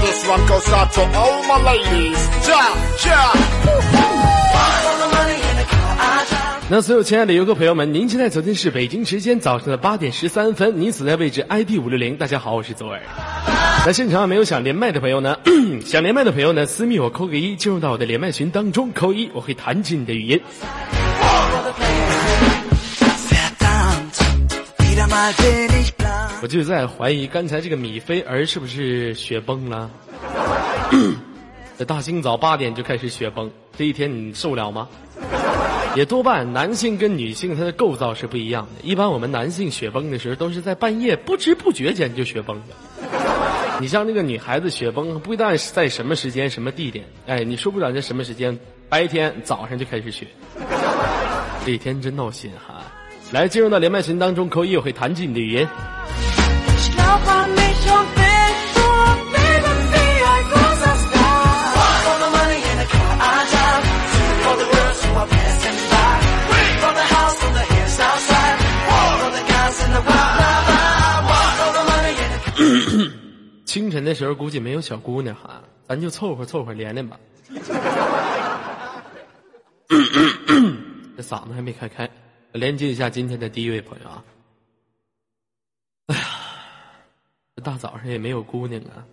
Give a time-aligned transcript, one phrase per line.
[0.00, 2.18] This one goes out to all my ladies.
[2.48, 2.72] Ja,
[3.04, 3.32] ja.
[6.68, 12.16] 那所有亲爱的游客朋友们，您现在走进是北京时间早上的八点十三分，您所在位置 ID 五六零。
[12.16, 13.02] 大家好，我是左耳。
[13.84, 15.36] 那现场没有想连麦的朋友呢？
[15.84, 16.64] 想连麦的朋友呢？
[16.64, 20.40] 私密我扣个一，进入到我的连麦群当中，扣一，我会弹起你的语音。
[26.42, 29.88] 我就在怀疑刚才这个米菲儿是不是雪崩了？
[31.78, 34.88] 这大清早八点就开始雪崩，这一天你受了吗？
[35.94, 38.82] 也多半男性跟女性它的构造是不一样的。
[38.82, 43.78] 一般我们男性雪崩的时候都是在半夜不知不觉间就雪崩了。
[43.78, 50.26] 你像那个女孩子雪崩，不一定是在什么时间、什么地点，哎，你说不准在什么时间，白天早上就开始雪，
[51.64, 52.82] 这一天真闹心哈。
[53.30, 55.68] 来，进入到连麦群当中，扣一我会弹起你的语音。
[73.72, 77.18] 清晨的时候估计没有小姑娘哈，咱就凑合凑合连连吧。
[81.16, 82.10] 这嗓子还没开开，
[82.52, 84.22] 连接一下今天的第一位朋友啊。
[86.08, 86.22] 哎呀，
[87.56, 89.06] 这大早上也没有姑娘啊，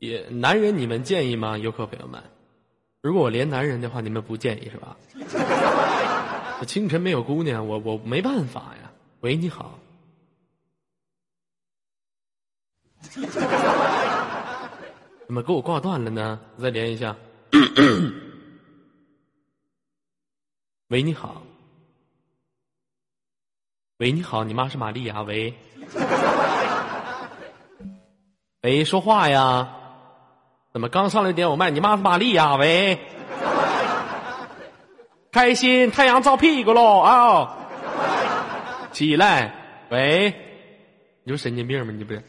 [0.00, 1.56] 也男人你们建议吗？
[1.56, 2.22] 游客朋友们，
[3.00, 4.98] 如果我连男人的话，你们不建议是吧？
[6.60, 8.92] 这清晨没有姑娘，我我没办法呀。
[9.20, 9.78] 喂，你好。
[15.26, 16.38] 怎么给我挂断了呢？
[16.58, 17.16] 再连一下。
[20.88, 21.42] 喂，你好。
[23.98, 25.22] 喂，你好，你妈是玛丽亚。
[25.22, 25.54] 喂。
[28.62, 29.76] 喂，说话呀？
[30.72, 31.70] 怎么刚上来点我麦？
[31.70, 32.56] 你妈是玛丽亚。
[32.56, 32.98] 喂。
[35.32, 37.56] 开心，太阳照屁股喽啊！
[38.92, 40.32] 起来，喂，
[41.24, 41.92] 你不神经病吗？
[41.92, 42.22] 你不是？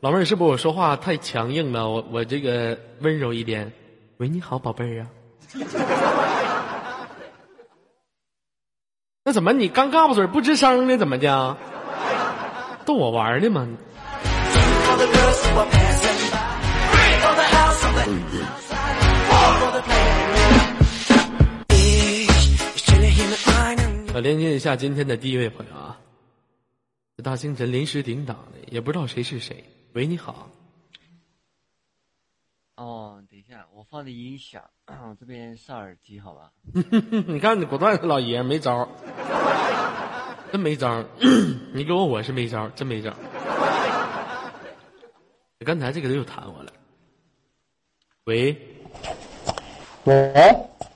[0.00, 1.86] 老妹儿，是不是我说话太强硬了？
[1.90, 3.70] 我我这个温柔一点。
[4.16, 5.06] 喂，你好，宝贝儿啊。
[9.22, 10.96] 那怎么你刚嘎巴嘴不吱声呢？
[10.96, 11.56] 怎么的？
[12.86, 13.68] 逗我玩呢吗？
[24.14, 25.98] 我连接一下今天的第一位朋友啊，
[27.22, 29.62] 大清晨临时顶档的，也不知道谁是谁。
[29.92, 30.48] 喂，你好。
[32.76, 34.62] 哦，等一下，我放的音响，
[35.18, 36.52] 这边上耳机，好吧？
[37.26, 38.88] 你看，你果断是老爷没招
[40.52, 41.04] 真没招
[41.74, 43.12] 你给我，我是没招真没招
[45.66, 46.72] 刚才这个人又弹我了。
[48.24, 48.56] 喂，
[50.04, 50.32] 喂，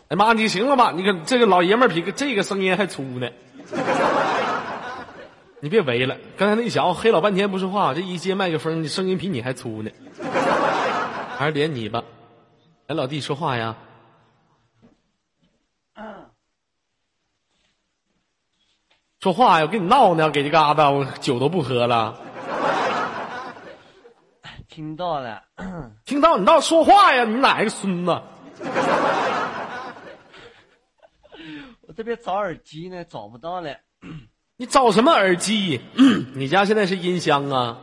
[0.06, 0.93] 哎妈，你行了吧？
[0.93, 3.28] 你看这个老爷们儿比这个声音还粗呢。
[5.65, 9.91] 你别围了，刚才那小子黑老半天不说话，这一接麦克风，你声音比你还粗呢。
[11.39, 12.05] 还是连你吧，
[12.87, 13.75] 哎老弟说话呀。
[19.21, 19.65] 说话呀！
[19.65, 22.15] 我跟你闹呢，给这嘎达，我酒都不喝了。
[24.69, 25.43] 听到了，
[26.05, 27.25] 听到你倒说话呀！
[27.25, 28.23] 你哪个孙子？
[31.89, 33.75] 我这边找耳机呢，找不到了。
[34.56, 35.81] 你找什么耳机？
[36.34, 37.78] 你家现在是音箱啊？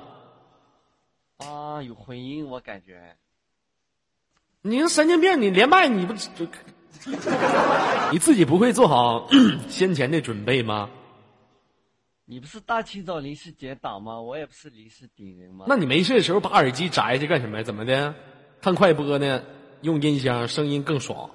[1.38, 3.18] 啊，有回音，我感觉。
[4.62, 5.42] 你是神经病！
[5.42, 6.48] 你连麦你不就？
[8.12, 9.28] 你自己不会做好
[9.68, 10.90] 先前的准备吗？
[12.26, 14.22] 你不是大清早临时接档吗？
[14.22, 15.66] 我也不是临时顶人吗？
[15.68, 17.62] 那你没事的时候把耳机摘下去干什么？
[17.64, 18.14] 怎么的？
[18.62, 19.42] 看快播呢？
[19.82, 21.30] 用音箱声音更爽。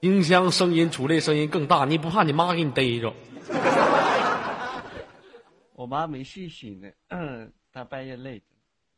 [0.00, 3.12] 音箱声音出来声音更大，你不怕你妈给你逮着？
[5.74, 6.88] 我妈没睡醒呢，
[7.72, 8.40] 她半夜累。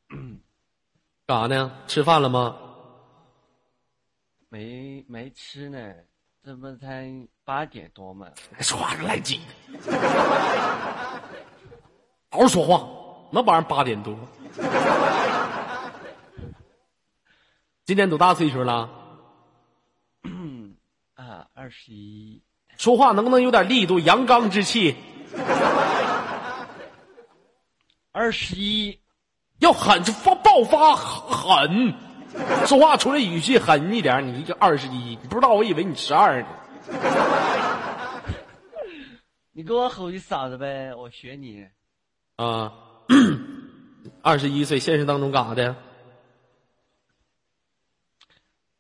[1.27, 1.73] 干啥呢？
[1.87, 2.57] 吃饭了吗？
[4.51, 5.95] 没没吃呢，
[6.45, 7.11] 这不才
[7.45, 8.27] 八点多嘛。
[8.59, 9.41] 说话赖鸡，
[12.31, 12.87] 好好说话，
[13.33, 14.15] 那玩意儿八点多。
[17.87, 18.89] 今年多大岁数了？
[21.61, 22.43] 二十一，
[22.79, 23.99] 说话能不能有点力度？
[23.99, 24.97] 阳刚之气。
[28.13, 28.99] 二十一，
[29.59, 31.93] 要狠就发爆发狠，
[32.67, 34.27] 说话出来语气狠一点。
[34.27, 36.49] 你一个二十一，你不知道，我以为你十二呢。
[39.53, 41.69] 你给我吼一嗓子呗，我学你。
[42.37, 42.73] 啊，
[44.23, 45.77] 二十一岁，现实当中干啥的？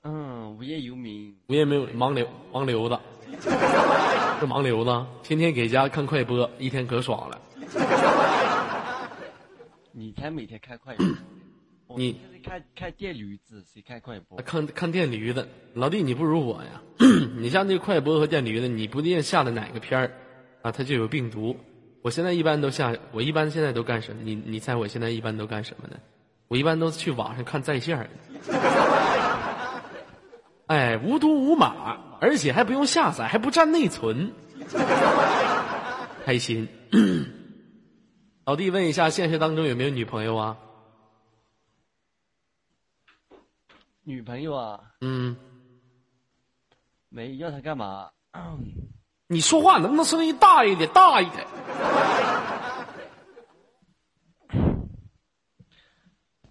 [0.03, 1.35] 嗯，无业游民。
[1.49, 2.99] 无业没有盲流，盲流子，
[4.41, 7.41] 是盲流子，天天给家看快播，一天可爽了。
[9.93, 11.06] 你才每天看快播，
[11.99, 14.38] 你看看电驴子，谁看快播？
[14.43, 16.82] 看看电驴子，老弟你不如我呀！
[17.37, 20.12] 你像那快播和电驴子，你不定下的哪个片儿
[20.62, 21.56] 啊，它就有病毒。
[22.03, 24.23] 我现在一般都下，我一般现在都干什么？
[24.25, 25.96] 你你猜我现在一般都干什么呢？
[26.49, 28.08] 我一般都去网上看在线。
[30.70, 34.32] 哎，无毒无码，而且还不用下载，还不占内存，
[36.25, 36.69] 开心。
[38.44, 40.56] 老弟，问一下，现实当中有没有女朋友啊？
[44.05, 45.37] 女朋友啊，嗯，
[47.08, 48.11] 没要她干嘛？
[49.26, 50.88] 你说话能不能声音大一点？
[50.93, 51.46] 大一点。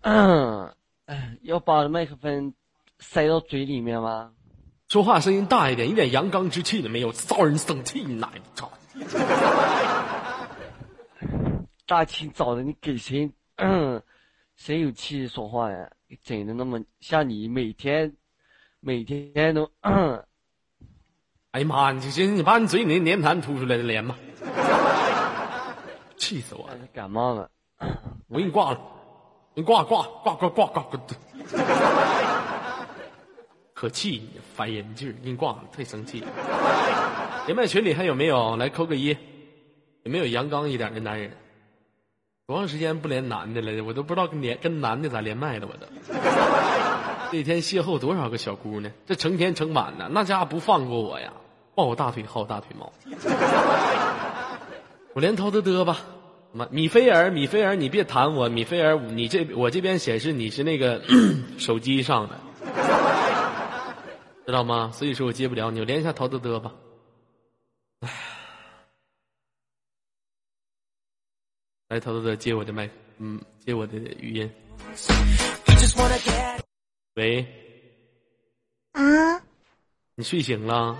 [0.01, 0.75] 嗯，
[1.43, 2.53] 要把麦克风
[2.99, 4.31] 塞到嘴里面吗？
[4.87, 8.03] 说话声音大一点，一点阳刚之气都没有，招人生气！
[8.03, 8.71] 你奶奶操！
[11.85, 13.31] 大清早的，你给谁？
[13.57, 14.01] 嗯，
[14.57, 15.89] 谁有气说话呀？
[16.23, 18.11] 整的那么像你每天
[18.79, 20.23] 每天都嗯，
[21.51, 21.91] 哎呀妈！
[21.91, 24.17] 你行，你把你嘴里那粘痰吐出来的连吧，
[26.17, 26.75] 气死我了！
[26.93, 27.49] 感冒了。
[28.27, 28.79] 我给你挂了，
[29.53, 30.99] 你挂挂挂挂挂挂挂。
[33.79, 36.27] 可气你烦人劲儿，给你挂了，太生气了。
[37.47, 38.57] 连麦群里还有没有？
[38.57, 39.15] 来扣个一，
[40.03, 41.31] 有没有阳刚一点的男人？
[42.45, 43.81] 多长时间不连男的了？
[43.85, 45.87] 我都不知道跟连跟男的咋连麦的，我都。
[47.31, 51.31] 那天邂逅多少个小姑娘，这成天成晚的，那家伙不放过我呀，
[51.73, 52.91] 抱我大腿薅我大腿毛。
[55.15, 56.01] 我连涛嘚嘚吧，
[56.51, 61.01] 妈米菲尔，米菲尔，你别弹我，米菲尔，你这我这边显示你是那个
[61.57, 62.35] 手机上的，
[64.49, 64.89] 知道吗？
[64.91, 66.73] 所以说我接不了你，我连一下陶德德吧。
[67.99, 68.09] 唉，
[71.89, 74.51] 来，陶德德接我的麦，嗯，接我的语音。
[77.13, 77.45] 喂，
[78.93, 79.37] 啊，
[80.15, 80.97] 你睡醒了？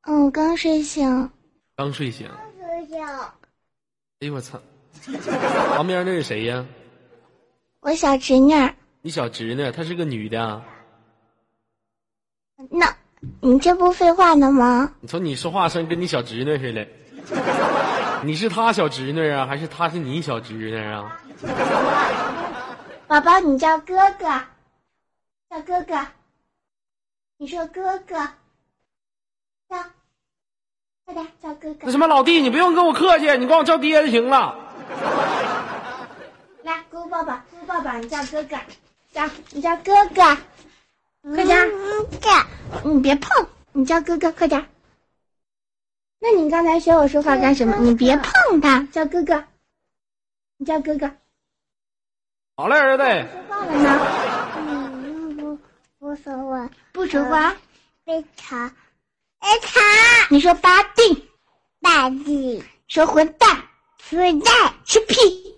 [0.00, 1.30] 嗯，我刚睡醒。
[1.76, 2.28] 刚睡醒。
[2.58, 3.00] 睡醒。
[3.04, 4.60] 哎呦我操！
[5.76, 6.66] 旁边那是谁呀？
[7.78, 8.52] 我小侄女。
[9.02, 10.66] 你小侄女，她是个女的啊。
[12.70, 12.94] 那，
[13.40, 14.92] 你这不废话呢吗？
[15.00, 16.86] 你瞅你说话声跟你小侄女似的。
[18.24, 21.18] 你是他小侄女啊，还是他是你小侄女啊？
[23.08, 24.26] 宝宝，你叫哥哥，
[25.50, 25.94] 叫哥哥。
[27.38, 28.14] 你说哥哥，
[29.68, 29.76] 叫，
[31.04, 31.80] 快点叫哥哥。
[31.82, 34.56] 那什么老弟，你不用跟我客气，你管我叫爹就行了。
[36.62, 38.56] 来，给我抱抱，给我抱抱，你叫哥哥，
[39.12, 40.22] 叫你叫哥哥，
[41.22, 41.72] 快点。
[42.84, 44.66] 你别碰，你叫哥哥，快点。
[46.18, 47.76] 那你刚才学我说话干什么？
[47.78, 49.44] 你别碰他，叫哥哥，
[50.56, 51.10] 你叫哥哥。
[52.56, 53.04] 好嘞，儿子。
[53.28, 54.00] 说话了呢？
[54.56, 55.58] 嗯，不
[55.98, 57.54] 不说话，不说话。
[58.04, 58.68] 贝塔，
[59.40, 59.80] 贝塔。
[60.28, 61.28] 你说八弟，
[61.80, 63.62] 八弟，说混蛋，
[64.10, 65.56] 混蛋，吃屁，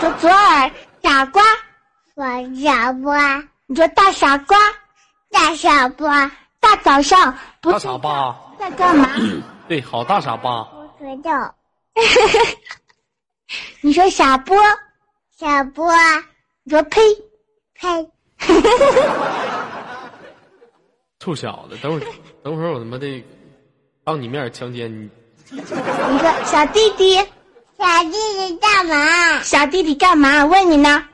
[0.00, 0.70] 说左耳
[1.02, 1.42] 傻瓜，
[2.14, 2.24] 我
[2.62, 3.48] 傻瓜。
[3.66, 4.56] 你说大傻瓜，
[5.30, 6.30] 大傻瓜。
[6.60, 9.10] 大早上不大傻瓜在干嘛？
[9.68, 10.64] 对，好大傻瓜。
[10.98, 11.54] 不知道。
[13.82, 14.56] 你说傻波，
[15.38, 15.92] 傻波。
[16.62, 17.02] 你说呸，
[17.74, 18.10] 呸。
[21.20, 22.06] 臭小子，等会儿，
[22.42, 23.22] 等会儿我他妈的
[24.04, 25.10] 当你面强奸你。
[25.50, 25.76] 你说
[26.44, 27.16] 小弟弟，
[27.78, 29.42] 小弟弟干嘛？
[29.42, 30.46] 小弟弟干嘛？
[30.46, 31.06] 问你呢。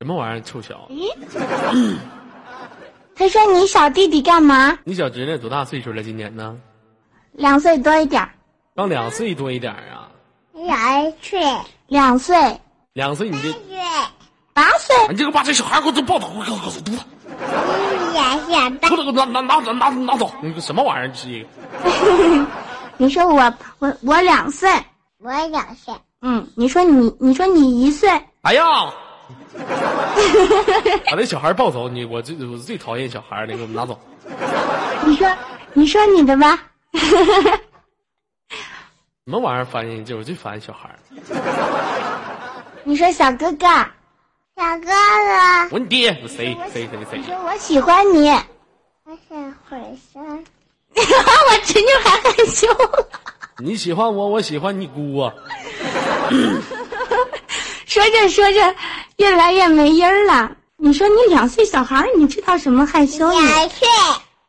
[0.00, 0.94] 什么玩意儿，臭小子？
[0.94, 1.96] 咦？
[3.16, 4.78] 他说你小弟弟干嘛？
[4.84, 6.04] 你小侄女多大岁数了？
[6.04, 6.56] 今年呢？
[7.32, 8.28] 两岁多一点。
[8.76, 10.08] 刚两岁多一点啊？
[10.54, 11.40] 两岁。
[11.88, 12.36] 两岁。
[12.92, 13.50] 两岁你这。
[13.50, 13.60] 岁。
[14.54, 14.94] 八岁。
[15.08, 16.98] 你这个把这小孩给我抱走，给我给我犊子。
[18.14, 18.70] 呀呀！
[18.70, 20.30] 给我拿拿拿拿拿拿走！
[20.40, 21.12] 你什么玩意儿？
[21.12, 22.46] 这个。
[22.98, 24.70] 你说我我我两岁。
[25.18, 25.92] 我两岁。
[26.22, 28.08] 嗯，你说你你说你一岁。
[28.42, 28.62] 哎呀！
[31.10, 31.88] 把那小孩抱走！
[31.88, 33.98] 你我最我最讨厌小孩了，给我们拿走。
[35.06, 35.28] 你说
[35.72, 36.58] 你说你的吧。
[39.24, 40.16] 什么玩意儿烦人劲？
[40.16, 40.88] 我最烦小孩。
[42.84, 43.66] 你说小哥哥，
[44.56, 45.68] 小哥哥。
[45.72, 46.18] 我你爹！
[46.22, 47.18] 我谁谁谁谁？
[47.18, 48.30] 你说我喜欢你。
[48.30, 49.78] 我想回
[50.12, 50.44] 山。
[50.96, 52.66] 我侄女还害羞。
[53.58, 55.34] 你喜欢我，我喜欢你姑啊。
[57.88, 58.74] 说着说着，
[59.16, 60.54] 越来越没音儿了。
[60.76, 63.40] 你说你两岁小孩儿，你知道什么害羞呢？
[63.40, 63.88] 两岁，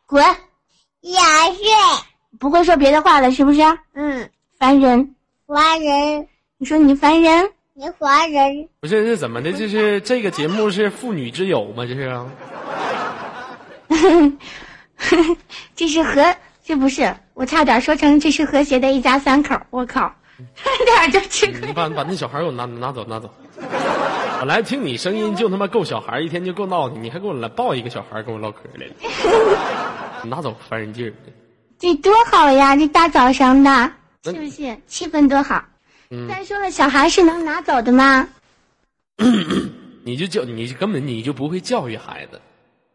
[0.06, 0.22] 滚！
[1.00, 1.66] 两岁，
[2.38, 3.62] 不会说别的话了，是不是？
[3.94, 5.16] 嗯，烦人！
[5.48, 6.28] 烦人，
[6.58, 7.50] 你说你烦人？
[7.74, 9.54] 你烦人，不是这怎么的？
[9.54, 11.86] 这是这个节目是妇女之友吗？
[11.86, 12.26] 这是啊？
[15.78, 17.16] 这是和这不是？
[17.34, 19.56] 我差点说成这是和谐的一家三口。
[19.70, 20.14] 我靠，
[20.56, 21.74] 差点就吃亏你。
[21.74, 23.34] 把把那小孩给我拿拿走拿走。
[24.40, 28.94] 本来听你声音就他妈够小孩，一天就够闹腾，你还给我来抱一个小孩跟我唠嗑来了，
[30.24, 31.14] 你拿走烦人劲儿。
[31.78, 32.76] 这多好呀！
[32.76, 33.92] 这大早上的，
[34.24, 35.64] 是不是气氛多好？
[36.10, 38.28] 嗯再说了，小孩是能拿走的吗？
[40.04, 42.42] 你就教你根本你就不会教育孩子，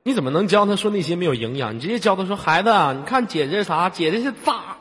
[0.02, 1.76] 你怎么能教他说那些没有营养？
[1.76, 3.90] 你直接教他说孩子啊，你看姐姐是啥？
[3.90, 4.76] 姐姐是渣。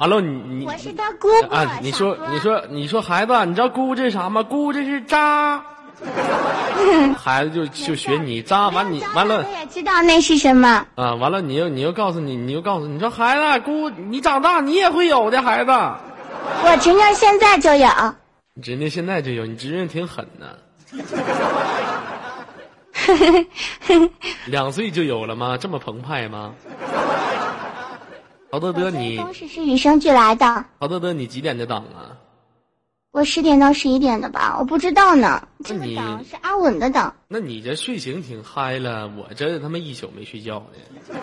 [0.00, 1.54] 完了你你我是他姑姑。
[1.54, 4.42] 啊，你说你说你说孩子，你知道姑姑这是啥吗？
[4.42, 5.62] 姑姑这是渣。
[7.14, 10.86] 孩子就就学你渣，完你完了我也知道那是什么。
[10.94, 17.86] 啊，完了你又你又告诉你你又告诉你说孩子姑你长大你也会有的孩子，我侄女现在就有。
[18.54, 20.58] 你侄女现在就有，你侄女挺狠的，
[24.46, 25.58] 两岁就有了吗？
[25.60, 26.54] 这么澎湃吗？
[28.50, 30.64] 陶德德你公式是与生俱来的。
[30.80, 32.18] 陶德德你几点的档啊？
[33.12, 35.46] 我十点到十一点的吧，我不知道呢。
[35.64, 37.14] 这个档是阿稳的档。
[37.28, 41.16] 那你这睡醒挺嗨了，我这他妈一宿没睡觉呢。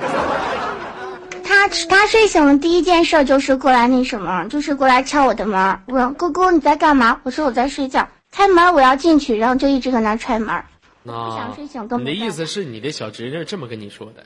[1.44, 5.80] 他他睡醒了，第一件事就是过来那什么，就是过来敲我的门。
[5.88, 10.64] 问：“姑姑你在干嘛？”我说：“我在睡觉。”开门我要进去，然后就一直搁那踹门。
[11.04, 14.26] 不那想睡醒都你的意思是你的小侄女这么跟你说的？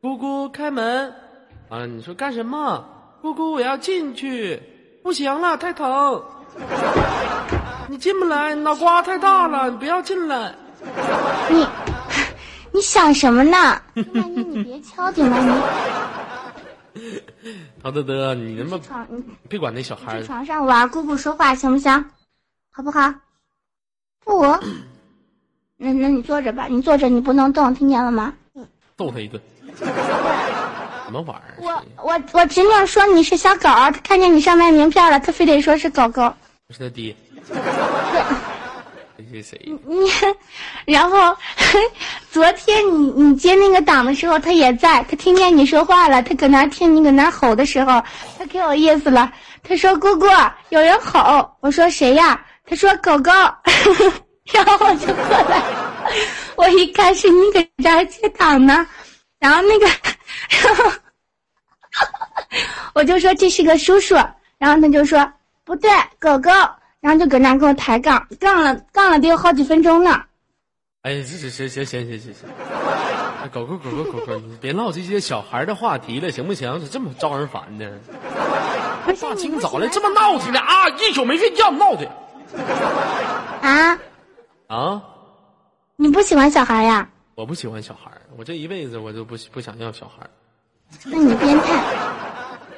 [0.00, 1.12] 姑姑开门，
[1.68, 2.84] 啊，你说干什么？
[3.20, 4.62] 姑姑我要进去，
[5.02, 6.22] 不行了，太疼。
[7.88, 10.54] 你进不来，脑瓜太大了，你不要进来。
[11.50, 11.66] 你
[12.72, 13.80] 你想什么呢？
[13.94, 15.38] 你别敲顶了
[16.94, 17.10] 你？
[17.82, 22.04] 陶德德，你他妈你去床，你别管那小孩去床上玩，姑姑说话行不行？
[22.70, 23.12] 好不好？
[24.24, 24.42] 不，
[25.76, 28.32] 那那你坐着吧，你坐着，你不能动，听见了吗？
[28.96, 29.42] 揍他一顿。
[31.06, 31.82] 什么玩意我儿？
[32.02, 36.22] 我我侄女说你是小狗，她看见你上面名片了，她非得说是狗狗。
[36.68, 37.14] 我是他爹。
[39.16, 39.58] 这是谁？
[39.86, 40.10] 你，
[40.84, 41.34] 然后
[42.30, 48.02] 昨天你你接那个档的时候，他也在，他听见你说话了，他搁那听你搁那吼的时候，
[48.36, 49.32] 他可有意思了。
[49.62, 50.26] 他说：“姑姑，
[50.68, 53.30] 有人吼。”我说：“谁呀？”他说：“狗狗。
[54.52, 55.62] ”然后我就过来，
[56.56, 58.86] 我一看是你搁这儿接档呢，
[59.38, 60.92] 然后那个，然 后
[62.94, 64.14] 我就说这是个叔叔，
[64.58, 65.32] 然后他就说
[65.64, 66.50] 不对，狗狗。
[66.98, 70.24] 然后就搁那跟我抬杠，杠了杠了得有好几分钟呢。
[71.02, 72.48] 哎，这这行行行行行行，
[73.40, 76.80] 哎狗狗狗狗狗狗，你别唠这些小孩的话题了，行不行？
[76.80, 77.88] 咋这么招人烦呢？
[79.06, 82.10] 大清早的这么闹腾的啊，一宿没睡觉闹的
[83.62, 83.96] 啊？
[84.66, 85.00] 啊！
[85.94, 87.08] 你不喜欢小孩呀？
[87.36, 90.30] 我不喜欢小孩儿，我这一辈子我都不不想要小孩儿，
[91.04, 91.82] 那你变态。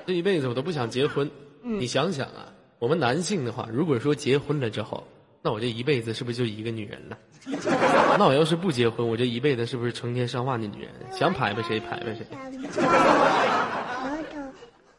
[0.07, 1.31] 这一辈子我都不想结婚。
[1.63, 5.07] 你想想啊，我们男性的话，如果说结婚了之后，
[5.43, 7.19] 那我这一辈子是不是就一个女人了？
[8.19, 10.93] 那我要是不结婚，我这一辈子是不是成千上万的女人？
[11.13, 12.27] 想拍拍谁拍拍谁？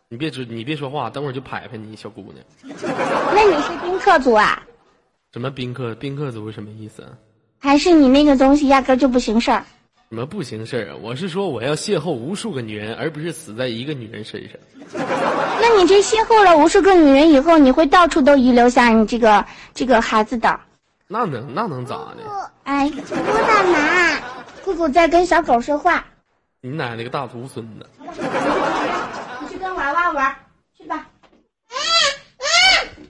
[0.09, 2.45] 你别说你别说话，等会儿就拍拍你小姑娘。
[3.33, 4.61] 那你是宾客族啊？
[5.31, 7.09] 什么宾客宾客族是什么意思啊？
[7.59, 9.65] 还是你那个东西压根儿就不行事儿？
[10.09, 10.95] 什么不行事儿啊？
[10.99, 14.53] 我是说我要邂逅无数个女人，而不是死在一个女人身上。
[15.61, 20.59] 那你这邂逅了无数个女人以后，你会到处都遗留下你这个这个孩子的。
[21.07, 22.51] 那能那能咋的？
[22.63, 23.77] 哎，姑干嘛？
[24.63, 26.03] 姑姑在跟小狗说话。
[26.61, 27.87] 你奶奶个大徒孙子！
[27.99, 30.35] 你去跟娃娃玩，
[30.75, 31.05] 去吧。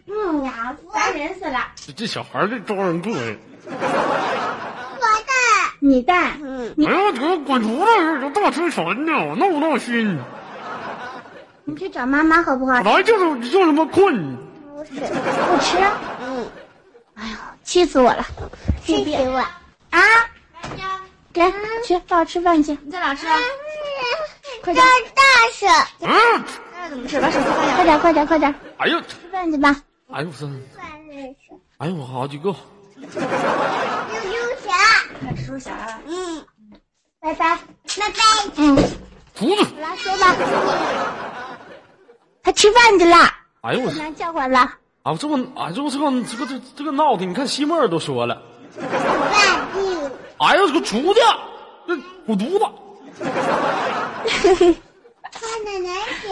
[0.05, 1.59] 嗯呀，烦人死了！
[1.75, 3.39] 这这小孩儿这招人膈应。
[5.79, 8.19] 你带，嗯，哎呀，给我滚出来！
[8.19, 10.19] 这大车神呢，我闹不闹心？
[11.63, 12.83] 你去找妈妈好不好？
[12.83, 14.35] 本来就是就他妈困。
[14.75, 15.77] 不是，不吃。
[16.21, 16.47] 嗯，
[17.15, 18.25] 哎呦，气死我了！
[18.83, 19.37] 气死我。
[19.91, 19.99] 啊，
[21.31, 21.41] 给
[21.85, 22.77] 去抱吃饭去。
[22.83, 23.35] 你在哪吃啊？
[24.63, 25.21] 快这点，大
[25.53, 25.69] 声，
[26.01, 26.43] 嗯，
[26.73, 27.21] 那怎么吃？
[27.21, 27.75] 把手机放下。
[27.75, 29.75] 快点，快点，快点，哎呦，吃饭去吧。
[30.11, 30.47] 哎呦我操！
[31.77, 32.53] 哎呦我好几个。
[33.01, 33.07] 悠
[34.31, 34.69] 悠侠，
[35.45, 35.71] 叔侠，
[36.05, 36.45] 嗯，
[37.19, 37.57] 拜拜。
[37.57, 38.19] 拜拜。
[38.57, 38.77] 嗯，
[39.37, 40.35] 犊子，来说吧。
[42.43, 43.15] 他吃饭去了，
[43.61, 44.59] 哎呦我我妈叫唤了。
[45.03, 48.41] 啊，这不啊，这不这个这个这这个闹的，你看西莫儿都说了，
[50.37, 51.19] 哎呦，这个出去，
[51.87, 52.65] 这滚犊子！
[55.31, 55.89] 看奶奶
[56.21, 56.27] 姐，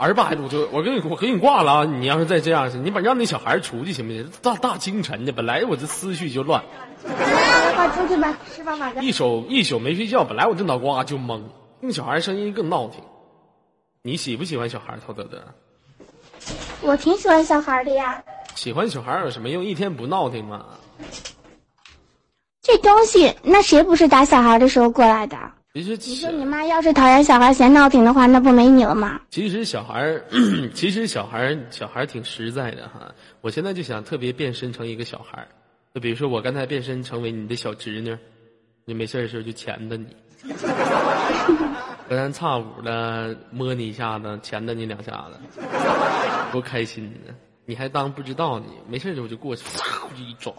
[0.00, 1.84] 二百度就我给你我给你挂了啊！
[1.84, 4.32] 你要是再这样，你把让那小孩出去行不行？
[4.40, 6.64] 大大清晨的，本来我这思绪就乱，
[7.04, 11.42] 快出去吧，吃饭吧，一宿一宿没睡觉，本来我这脑瓜就懵，
[11.80, 13.04] 那小孩声音更闹挺。
[14.00, 14.98] 你喜不喜欢小孩？
[15.06, 15.44] 陶德德，
[16.80, 18.24] 我挺喜欢小孩的呀。
[18.54, 19.62] 喜欢小孩有什么用？
[19.62, 20.64] 一天不闹挺吗？
[22.62, 25.36] 这东西，那谁不是打小孩的时候过来的？
[25.72, 29.20] 其实你说你妈要是讨厌小孩嫌闹挺的话，那不没你了吗？
[29.30, 30.24] 其实小孩儿，
[30.74, 33.14] 其实小孩儿小孩儿挺实在的哈。
[33.40, 35.46] 我现在就想特别变身成一个小孩儿，
[35.94, 38.18] 就比如说我刚才变身成为你的小侄女，
[38.84, 40.08] 你没事儿的时候就钳着你，
[42.08, 45.60] 隔三差五的摸你一下子，钳着你两下子，
[46.50, 47.32] 多开心呢！
[47.64, 50.52] 你还当不知道呢，没事儿的时候我就过去，唰我就一抓，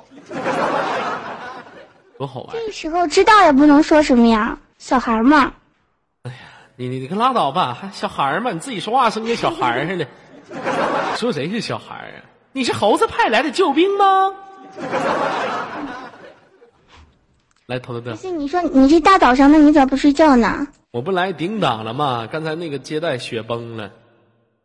[2.18, 2.56] 多好玩！
[2.56, 5.54] 这时候知道也不能说什么呀，小孩嘛。
[6.24, 6.38] 哎呀
[6.76, 8.50] 你你你可拉倒吧，还小孩儿嘛？
[8.52, 10.08] 你自己说话声跟小孩儿似的。
[11.18, 12.26] 说谁是小孩儿啊？
[12.52, 14.32] 你是猴子派来的救兵吗？
[17.68, 20.68] 来，头头的，不是你说你这大早上的你咋不睡觉呢？
[20.90, 22.28] 我不来顶档了吗？
[22.32, 23.92] 刚才那个接待雪崩了，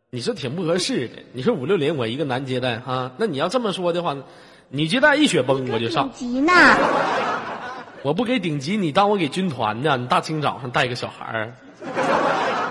[0.09, 1.17] 你说挺不合适的。
[1.33, 4.17] 你说五六零我一个男接待哈，那你要这么说的话，
[4.69, 6.33] 女接待一雪崩我就上顶。
[6.33, 6.53] 级呢？
[8.03, 9.97] 我不给顶级，你当我给军团呢？
[9.97, 11.53] 你大清早上带个小孩儿，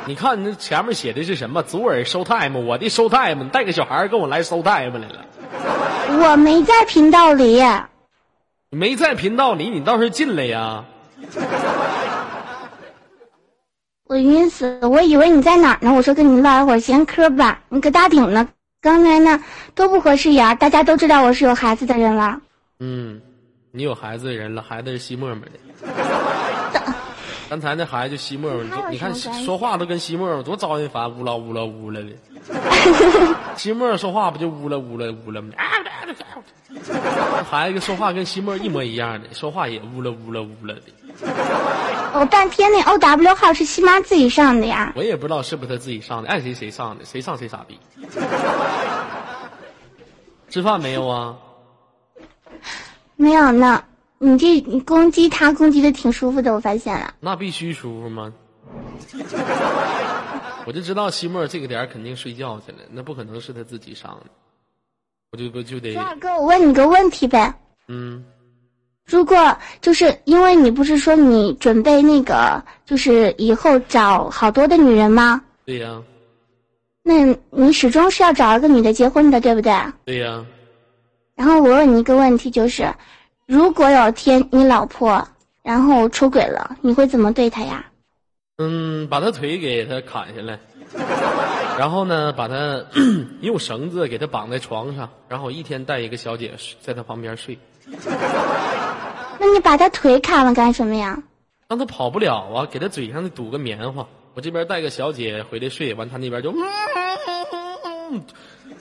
[0.07, 1.63] 你看你那前面写的是什么？
[1.63, 5.25] 左耳收 time，我的收 time，你带个小孩儿跟我来收 time 来了。
[6.09, 7.63] 我没在频道里。
[8.71, 10.85] 没在频道里，你倒是进来呀！
[14.09, 15.93] 我晕死了，我以为你在哪儿呢。
[15.93, 18.49] 我说跟你唠一会儿闲嗑吧，你搁大顶呢。
[18.81, 19.43] 刚才呢
[19.75, 22.41] 多不合适呀，大家都知道我是有孩子的人了。
[22.79, 23.21] 嗯，
[23.77, 25.53] 你有孩子的人了，孩子是西沫沫的。
[27.51, 32.07] 刚才那孩子就西沫沫，你看说话都跟西沫沫多招人烦，呜啦呜啦呜啦的。
[33.55, 35.51] 西沫沫说话不就呜啦呜啦呜啦吗？
[35.59, 35.69] 啊
[37.45, 40.81] 孩子说话跟西沫一模一样的，说话也呜啦呜啦呜啦的。
[42.19, 44.91] 我半天那 O W 号是西妈自己上的呀。
[44.97, 47.79] 我也不知道是不是他自己上的，爱谁谁上的，谁上谁傻逼。
[50.49, 51.37] 吃饭没有啊？
[53.17, 53.83] 没有呢，
[54.19, 57.15] 你这你攻击他攻击的挺舒服的，我发现了。
[57.21, 58.33] 那必须舒服吗？
[60.67, 64.31] 我就知道西莫这个点肯定睡觉去了，那不可能是他自己上的，
[65.33, 67.55] 我就不就得周二哥，我问你个问题呗。
[67.89, 68.25] 嗯，
[69.07, 75.41] 如果就是因为你不是说你准备那个，就是以后找好多的女人吗？
[75.65, 76.03] 对呀，
[77.05, 79.73] 那你始终是要找一个女的结婚的，对不对？
[80.05, 80.45] 对呀，
[81.37, 82.93] 然后我问你一个问题，就是，
[83.47, 85.29] 如果有天你老婆
[85.63, 87.85] 然后出轨了，你会怎么对她呀？
[88.59, 90.59] 嗯，把她腿给她砍下来，
[91.79, 92.83] 然后呢，把她
[93.43, 97.59] 用绳子给她绑在床上，然后一天带一个小姐在她旁边睡，
[99.39, 101.23] 那你把她腿砍了干什么呀？
[101.69, 106.55] 让她跑不了啊，给她嘴上堵个棉花，我这边带个小姐回来睡，完她那边就，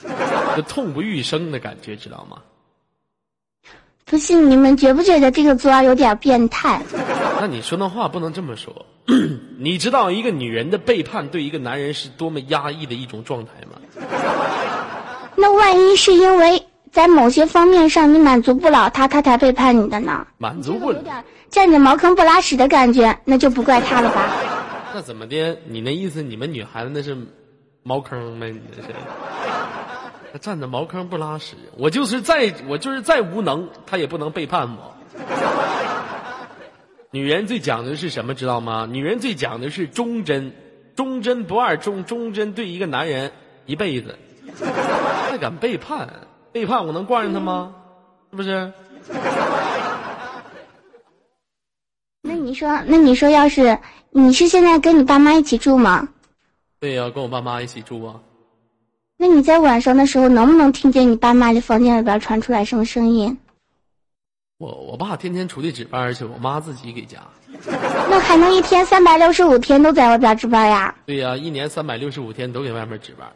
[0.56, 2.38] 就痛不欲生的感觉，知道吗？
[4.04, 6.80] 不信你们觉不觉得这个作儿有点变态？
[7.40, 8.86] 那你说那话不能这么说。
[9.58, 13.80] 你知道一个女人的背叛对一个男人是多么压抑的一种状态吗？
[15.36, 20.26] 那万一是因为在某些方面上你满足不了他，他才背叛你的呢？
[20.38, 24.30] 满足不了，有点占着茅坑不拉屎的感觉，那就不怪他了吧？
[24.94, 25.58] 那怎么的？
[25.68, 27.16] 你那意思，你们女孩子那是
[27.82, 28.50] 茅坑呗？
[28.50, 28.88] 你那是？
[30.36, 34.94] 那占着茅坑不拉屎，我就是再我就是再无能，他也不能背叛我。
[37.10, 38.34] 女人最讲究的是什么？
[38.34, 38.86] 知道吗？
[38.86, 40.52] 女人最讲究是忠贞，
[40.94, 43.32] 忠贞不二，忠忠贞对一个男人
[43.64, 44.18] 一辈子。
[45.30, 46.06] 还敢背叛？
[46.52, 47.74] 背叛我能惯着他吗？
[48.30, 48.70] 是不是？
[52.20, 53.78] 那你说，那你说，要是
[54.10, 56.06] 你是现在跟你爸妈一起住吗？
[56.78, 58.20] 对呀、跟我爸妈一起住啊。
[59.18, 63.38] 那你在晚上的时候能不能听见你爸妈的房间里边传出来什么声音？
[64.58, 67.18] 我我爸天天出去值班去，我妈自己给家。
[68.08, 70.94] 那还能一天三百六十五天都在外边值班呀？
[71.04, 73.30] 对呀、一年三百六十五天都给外面值班。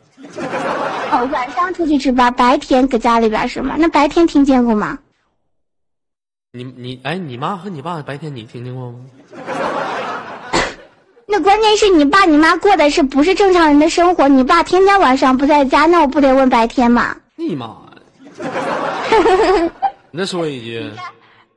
[1.13, 3.77] 哦，晚上出去值班，白天搁家里边是吗？
[3.79, 4.99] 那白天听见过吗？
[6.53, 8.99] 你你哎，你妈和你爸白天你听见过吗？
[11.41, 14.29] 那关键是你爸你妈过的是不是正常人的生活？
[14.29, 17.17] 你爸天天晚上不在家，那我不得问白天吗？
[17.35, 17.95] 你妈呀！
[20.13, 20.85] 你再说一句。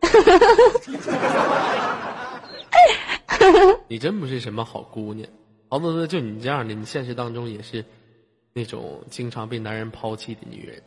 [3.90, 5.28] 你真不是什么好姑娘，
[5.68, 7.84] 好多多就你这样的，你现实当中也是
[8.54, 10.82] 那种经常被男人抛弃的女人。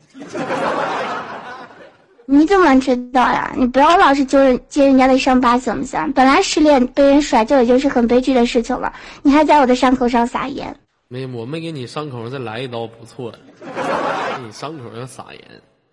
[2.28, 3.52] 你怎么知道呀？
[3.56, 6.12] 你不要老是揪人揭人家的伤疤行不行？
[6.12, 10.76] 本来失恋被人甩就已经是很悲剧的事情了，你还在我的伤口上撒盐。
[11.08, 13.30] 没，我没给你伤口上再来一刀，不错。
[13.30, 15.40] 给你伤口上撒盐，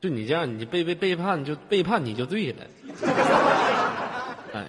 [0.02, 2.58] 就你这样，你背背背叛就背叛你就对了。
[4.54, 4.66] 哎。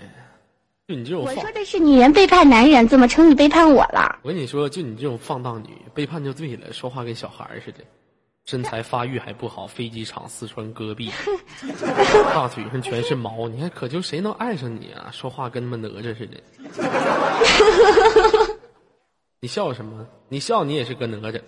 [0.87, 4.19] 就你这种，我说的是女人背叛男人，怎么成你背叛我了？
[4.21, 7.79] 我跟你说，就你这种放荡女，背叛就对了，说话跟小孩似的，
[8.47, 11.11] 身材发育还不好，飞机场四川戈壁，
[12.35, 15.09] 大腿上全是毛，你看可就谁能爱上你啊？
[15.13, 16.39] 说话跟他妈哪吒似的。
[19.41, 20.07] 你笑什么？
[20.29, 21.41] 你笑你也是个哪吒。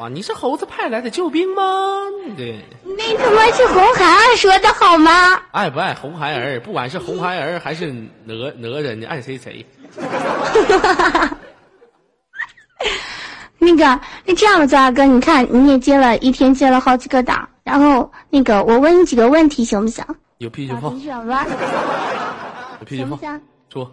[0.00, 0.08] 啊！
[0.08, 1.62] 你是猴子派来的救兵吗？
[2.36, 5.34] 对，那他妈是红孩儿说的好吗？
[5.52, 6.58] 爱不爱红孩儿？
[6.60, 9.64] 不管是红孩儿还是哪哪吒，你爱谁谁。
[13.68, 20.04] 那个，那这样子啊，哥，你看你也接了一天接了好几个档，然后那个我问你几个问题行不行？
[20.38, 20.92] 有屁就放。
[22.80, 23.40] 有屁就放。
[23.70, 23.90] 说。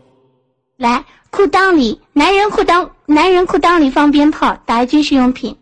[0.78, 5.58] 来，裤裆里，男人裤裆，男人裤裆里放鞭炮，打军事用品。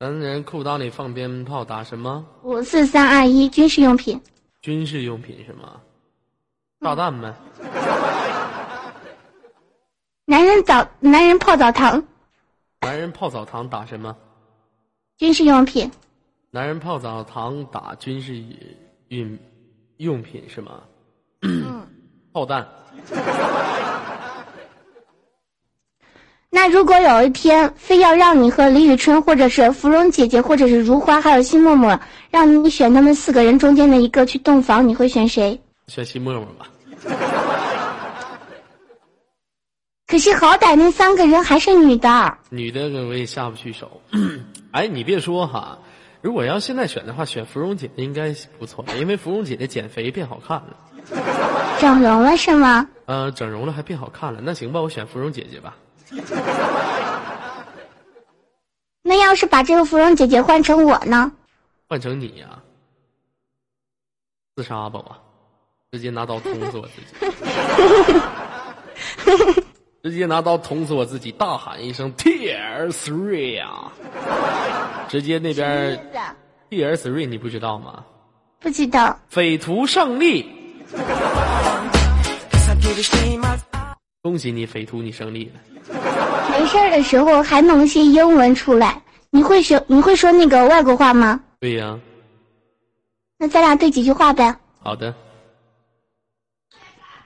[0.00, 2.24] 男人裤裆里放鞭炮，打什么？
[2.42, 4.20] 五四三二一，军事用品。
[4.60, 5.80] 军事用品是吗？
[6.80, 7.34] 炸弹呗。
[10.26, 12.02] 男人澡，男人泡澡堂。
[12.84, 14.14] 男人泡澡堂打什么？
[15.16, 15.90] 军事用品。
[16.50, 18.36] 男人泡澡堂打军事
[19.08, 19.38] 用
[19.96, 20.82] 用品是吗？
[21.40, 21.86] 嗯。
[22.32, 22.66] 炮弹。
[26.50, 31.98] 那如果有一天非要让你和李宇春，或者是芙蓉姐姐，或者是如花，还有新默默，
[32.30, 35.58] 让你选他们四个人中间的一个去洞房，你会选谁？
[35.88, 36.68] 选新默默吧。
[40.06, 42.38] 可是好歹那三个人还是女的。
[42.50, 44.02] 女的我也下不去手。
[44.70, 45.78] 哎，你别说哈，
[46.20, 50.76] 如果要现在选的话，选芙蓉姐姐应该不错，因为芙蓉姐姐减肥变好看了。
[51.80, 52.88] 整容了是吗？
[53.06, 54.40] 呃，整容了还变好看了。
[54.42, 55.76] 那行吧，我选芙蓉姐姐吧。
[59.02, 61.32] 那要是把这个芙蓉姐姐换成我呢？
[61.88, 62.60] 换成你呀？
[64.56, 65.16] 自杀吧，我
[65.92, 67.00] 直接拿刀捅死我自
[69.32, 69.60] 己，
[70.04, 73.90] 直接拿刀捅死我自己，大喊一声 “Tear Three” 啊！
[75.08, 75.98] 直接那边
[76.68, 78.04] “Tear Three” 你不知道吗？
[78.60, 79.18] 不知道。
[79.30, 80.44] 匪徒胜利！
[84.20, 85.60] 恭喜你，匪徒，你胜利了。
[86.50, 89.82] 没事儿的时候还能些英文出来，你会学？
[89.86, 91.40] 你会说那个外国话吗？
[91.60, 91.98] 对呀。
[93.38, 94.54] 那咱俩对几句话呗。
[94.82, 95.14] 好的。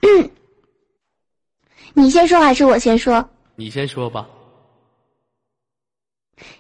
[1.99, 3.29] 你先说还是我先说？
[3.57, 4.25] 你先说吧。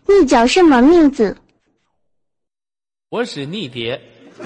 [0.04, 1.36] 你叫什么名字？
[3.08, 4.02] 我是逆蝶。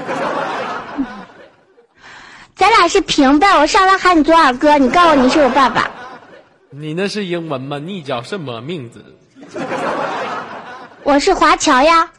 [2.55, 5.91] 咱俩是平辈，我上来喊你左耳哥，你告诉我你是我爸爸。
[6.69, 7.79] 你那是英文吗？
[7.79, 9.03] 你叫什么名字？
[11.05, 12.13] 我是华侨呀。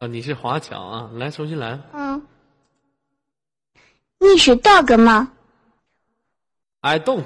[0.00, 1.10] 啊，你是华侨啊！
[1.14, 1.80] 来，重新来。
[1.94, 2.22] 嗯。
[4.18, 5.32] 你是 dog 吗
[6.82, 7.24] ？I don't。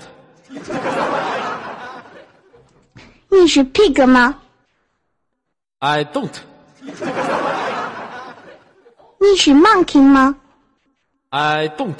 [3.30, 4.34] 你是 pig 吗
[5.78, 6.28] ？I don't。
[9.18, 10.36] 你是 monkey 吗
[11.30, 11.94] ？I don't。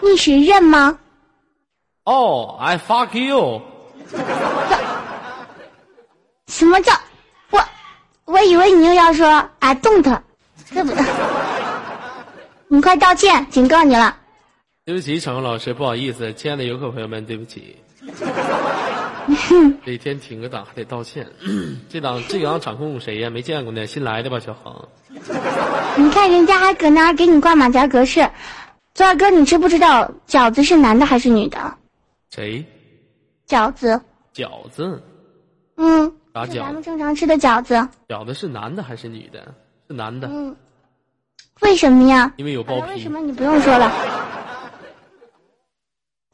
[0.00, 0.98] 你是人吗？
[2.04, 3.60] 哦，I fuck you。
[6.46, 6.92] 什么叫
[7.50, 7.60] 我？
[8.26, 9.26] 我以为你又要说
[9.58, 10.02] I don't，
[10.70, 11.04] 对不对？
[12.68, 14.16] 你快道歉，警告你了。
[14.86, 17.74] 对不起，场老师，不好意思，亲爱的游客朋友们，对不起。
[19.82, 21.26] 这一天停个档还得道歉。
[21.88, 23.30] 这档这档场控谁呀？
[23.30, 24.86] 没见过呢，新来的吧，小恒。
[25.96, 28.28] 你看人家还搁那儿给你挂马甲格式，
[28.92, 31.74] 左二哥，你知不知道饺子是男的还是女的？
[32.28, 32.62] 谁？
[33.48, 33.98] 饺子。
[34.34, 35.02] 饺子。
[35.78, 36.12] 嗯。
[36.30, 36.58] 打饺。
[36.58, 37.88] 咱们正常吃的饺子。
[38.06, 39.54] 饺子是男的还是女的？
[39.88, 40.28] 是男的。
[40.30, 40.54] 嗯。
[41.60, 42.34] 为什么呀？
[42.36, 42.90] 因为有包皮。
[42.90, 43.90] 为什么你不用说了？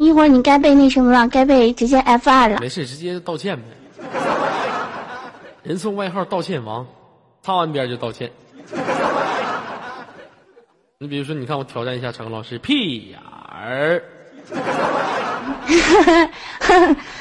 [0.01, 1.29] 一会儿你该被那什么了？
[1.29, 2.59] 该被直接 F 二了。
[2.59, 3.65] 没事，直接道歉呗。
[5.63, 6.87] 人送外号“道歉王”，
[7.45, 8.33] 擦完边就道歉。
[10.99, 14.03] 你比如说，你看我挑战一下陈老师，屁眼儿。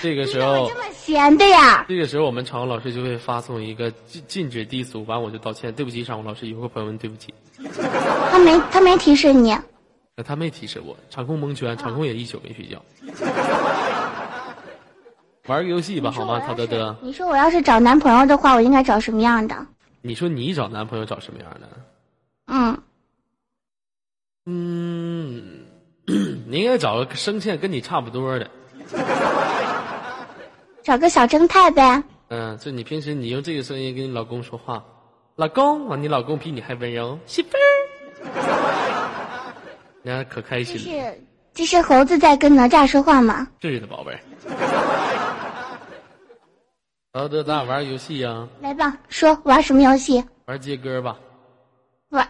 [0.02, 1.84] 这个时候这，么闲的呀？
[1.90, 7.34] 这个时候我们场控老师就会发送一个禁禁止低俗，完我就道歉，对不起，场控老师，有个朋友们对不起。
[8.32, 9.54] 他没他没提示你。
[10.20, 12.84] 那他没提示我，场控蒙圈，场控也一宿没睡觉。
[15.48, 16.94] 玩个游戏吧，好吗，陶德德？
[17.02, 19.56] 你说我要是找男朋友的话，我应该找什么样的？
[20.02, 21.70] 你说你找男朋友找什么样的？
[22.48, 22.78] 嗯，
[24.46, 25.64] 嗯，
[26.52, 28.50] 你应该找个声线跟你差不多的。
[30.84, 32.04] 找个小正太呗。
[32.28, 34.84] 嗯，就你平时你用这个声音跟你老公说话，
[35.38, 37.69] 老公，完你老公比你还温柔，媳妇儿，
[40.26, 40.82] 可开心了。
[40.82, 41.22] 是
[41.54, 43.48] 这是猴子在跟哪吒说话吗？
[43.62, 44.20] 是的，宝贝儿。
[47.12, 50.24] 陶德，咱俩玩游戏呀、来吧，说玩什么游戏？
[50.46, 51.18] 玩接歌吧。
[52.10, 52.28] 玩。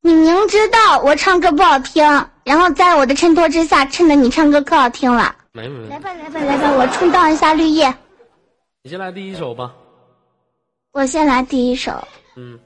[0.00, 2.04] 你明知道我唱歌不好听，
[2.44, 5.34] 然后在我的衬托之下，衬得你唱歌可好听了。
[5.52, 7.92] 没没没，来吧，来吧，来吧，我充当一下绿叶。
[8.82, 9.74] 你先来第一首吧。
[10.92, 11.92] 我先来第一首。
[12.36, 12.58] 嗯，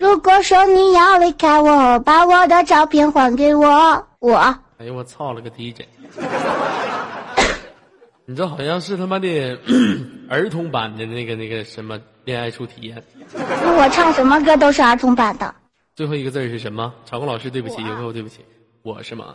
[0.00, 4.34] 如果说你要离开我，把我的照片还给我，我
[4.78, 5.82] 哎呦我操了个 DJ！
[8.24, 9.58] 你这好像是他妈的
[10.30, 13.04] 儿童版的那个那个什么恋爱初体验。
[13.34, 15.54] 我唱什么歌都是儿童版的。
[15.94, 16.94] 最后一个字是什么？
[17.04, 18.38] 场控老师，对不起，有没有对不起？
[18.82, 19.34] 我是吗？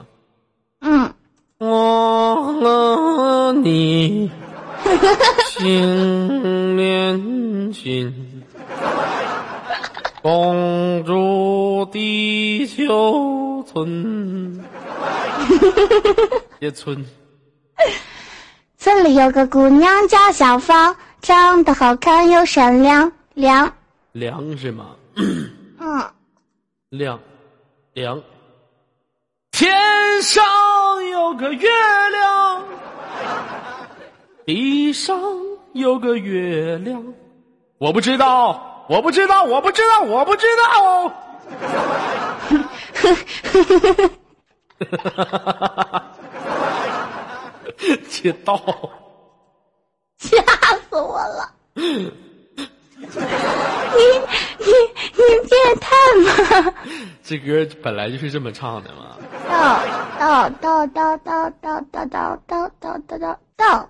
[0.81, 1.13] 嗯，
[1.59, 4.31] 忘了你，
[5.59, 8.43] 心连心，
[10.25, 14.65] 共筑地球村，
[16.59, 17.05] 叶村。
[18.75, 23.71] 村里有个姑娘叫小芳，长得好看又善良良。
[24.13, 24.95] 凉是吗？
[25.15, 26.03] 嗯，
[26.89, 27.19] 亮，
[27.93, 28.19] 凉。
[29.51, 29.77] 天
[30.23, 30.43] 上
[31.11, 31.69] 有个月
[32.11, 32.63] 亮，
[34.43, 35.21] 地上
[35.73, 37.13] 有个月亮。
[37.77, 41.13] 我不知道，我不知道，我不知道，我不知道哦。
[48.09, 48.57] 切道，
[50.17, 50.37] 吓
[50.89, 51.51] 死我了！
[51.73, 52.11] 你
[54.59, 54.65] 你
[55.13, 55.95] 你变态
[56.63, 56.73] 吗？
[57.23, 59.17] 这歌本来就是这么唱的嘛。
[60.19, 63.89] 到到到到到到到到到到到到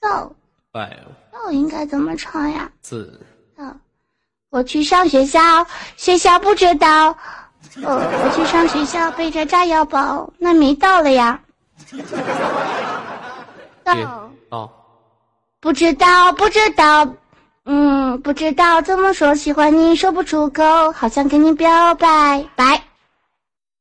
[0.00, 0.32] 到
[0.72, 0.98] 哎，
[1.32, 2.70] 到应该怎么唱呀？
[2.80, 3.18] 字到，
[4.50, 7.16] 我去上学校，学校不知道。
[7.82, 11.40] 哦，我去上学校，背着炸药包，那没到了呀。
[11.90, 12.00] 对
[13.84, 14.70] 到，哦，
[15.60, 17.06] 不知道，不知道，
[17.64, 22.82] 嗯，不知道怎么说喜欢你，说不出口，好想跟你表白，白。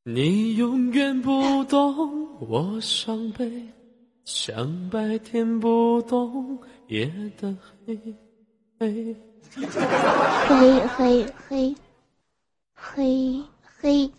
[0.04, 3.50] 你永远不懂我伤悲，
[4.26, 7.06] 像白天不懂夜
[7.40, 7.56] 的
[7.88, 7.98] 黑
[8.80, 9.16] 黑。
[9.56, 11.76] 黑黑黑
[12.74, 13.44] 黑
[13.80, 14.12] 黑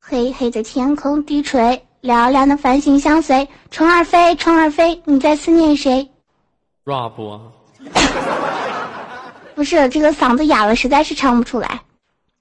[0.00, 3.48] 黑黑的天空低垂，嘹亮的繁星相随。
[3.70, 6.10] 虫儿飞，虫儿飞，你在思念谁
[6.84, 7.52] ？rap 啊，
[9.54, 11.82] 不是，这个嗓子哑了，实在是唱不出来。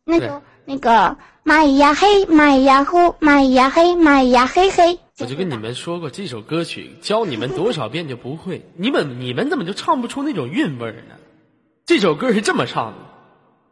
[0.05, 4.97] 那就那个蚂蚁呀嘿，蚂蚁呀呼，蚂蚁呀嘿，蚂蚁呀嘿嘿。
[5.19, 8.65] 我就跟你们说过，这首歌曲教你们多少遍就不会。
[8.77, 11.15] 你们你们怎么就唱不出那种韵味儿呢？
[11.91, 12.93] 这首歌是这么唱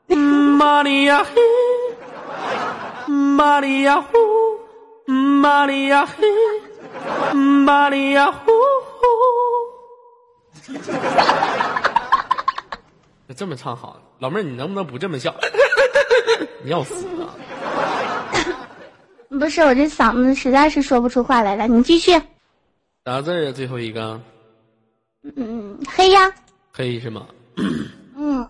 [0.10, 1.32] 的：玛利亚嘿，
[3.08, 4.18] 玛利亚呼，
[5.42, 8.52] 玛利亚嘿，玛利亚呼。
[13.30, 15.34] 就这么唱好了，老妹儿，你能不能不这么笑？
[16.62, 17.32] 你要死啊！
[19.40, 21.70] 不是，我这嗓子实在是说不出话来了。
[21.70, 22.12] 你继续。
[23.06, 23.52] 啥字儿啊？
[23.54, 24.20] 最后一个
[25.38, 26.30] 嗯，黑呀，
[26.74, 27.26] 黑是吗？
[28.22, 28.46] 嗯，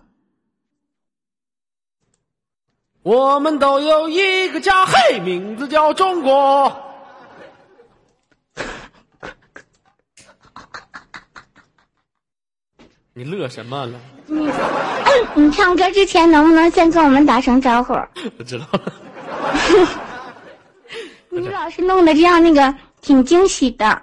[3.02, 6.70] 我们都有一个家，嘿，名字叫中国。
[13.14, 13.98] 你乐什么了？
[15.34, 17.94] 你唱歌之前能不能先跟我们打声招呼？
[18.38, 18.92] 我知道了。
[21.30, 24.02] 你老是弄得这样，那个挺惊喜的。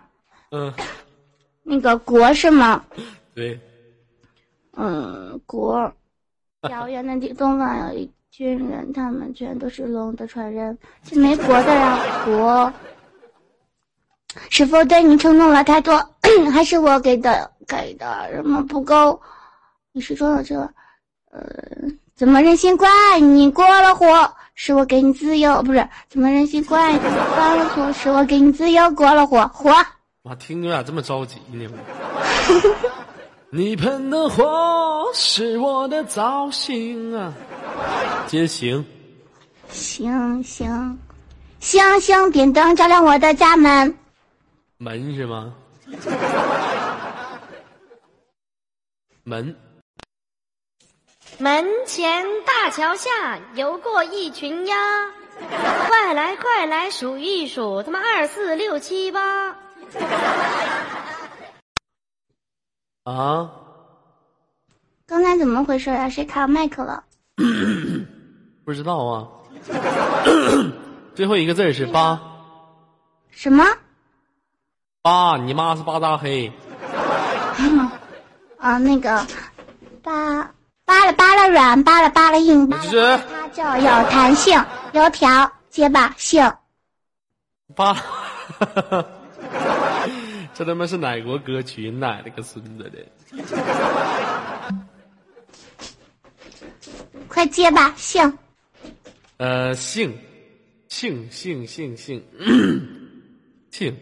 [0.51, 0.73] 嗯，
[1.61, 2.83] 那个国是吗？
[3.35, 3.59] 对，
[4.75, 5.93] 嗯，国。
[6.71, 12.71] 遥远的地东方有一军人，他们全都是龙的传人，是没国的呀，国。
[14.51, 15.97] 是否对你承诺了太多，
[16.53, 19.19] 还是我给的给的什么不够？
[19.91, 20.55] 你始终有这，
[21.31, 21.41] 呃，
[22.15, 22.87] 怎么人心怪？
[23.19, 25.89] 你过了火，是我给你自由，不是？
[26.07, 26.93] 怎么人心怪？
[26.93, 29.73] 你犯了错，是我给你自由，过了火，火。
[30.21, 31.67] 我听着咋这么着急呢？
[33.49, 37.33] 你喷的火是我的造型啊！
[38.27, 38.85] 接行，
[39.69, 40.99] 行行，
[41.59, 43.97] 星星点灯照亮我的家门。
[44.77, 45.53] 门是吗？
[49.23, 49.55] 门，
[51.37, 54.75] 门前大桥下游过一群鸭，
[55.87, 59.55] 快来快来数一数，他妈二四六七八。
[63.03, 63.51] 啊，
[65.05, 66.09] 刚才怎么回事啊？
[66.09, 67.05] 谁卡麦克了？
[68.65, 69.27] 不知道啊。
[71.15, 72.19] 最后一个字是八
[73.31, 73.63] 什么？
[75.01, 76.51] 八，你妈是巴扎黑。
[78.57, 79.25] 啊，那个
[80.03, 80.51] 八
[80.85, 84.63] 扒了扒了软，扒了扒了硬，扒了是它就有弹性。
[84.93, 86.51] 油条，结巴性。
[87.75, 87.95] 八，
[90.55, 91.91] 这他妈是哪国歌曲？
[91.91, 92.97] 奶奶个孙子的！
[97.27, 98.37] 快接吧，姓。
[99.37, 100.17] 呃，姓，
[100.89, 102.23] 姓姓姓姓，
[103.71, 103.95] 姓，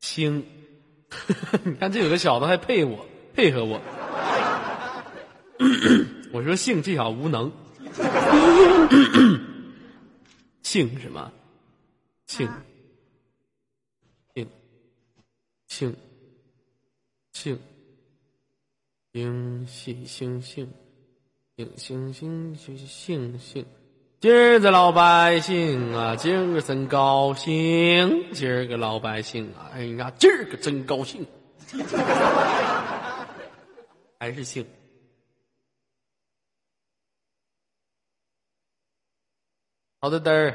[0.00, 0.44] 清。
[1.64, 3.80] 你看这有个小子还配我配合我，
[6.32, 7.50] 我说姓这小子无能，
[10.62, 11.32] 姓什么？
[12.26, 12.46] 姓，
[14.34, 14.46] 姓，
[15.66, 15.96] 姓，
[17.32, 17.58] 姓，
[19.14, 20.70] 姓姓姓姓。
[21.58, 23.66] 星，星星星星星星。
[24.20, 31.26] 今儿个老百姓啊，今儿个真高兴，今儿个老百姓啊，哎呀，今儿个真高兴，
[34.20, 34.64] 还是姓。
[40.00, 40.54] 好的，嘚儿。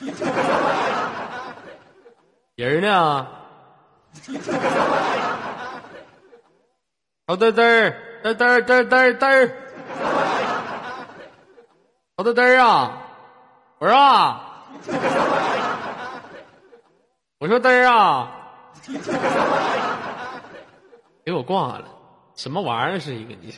[2.56, 3.28] 人呢？
[7.30, 9.54] 好的，嘚儿，嘚嘚嘚嘚嘚儿。
[12.16, 12.90] 好的，嘚儿啊，
[13.78, 14.64] 我说啊，
[17.38, 18.32] 我说嘚儿啊，
[21.24, 21.84] 给我挂了，
[22.34, 23.54] 什么玩意儿是一个你？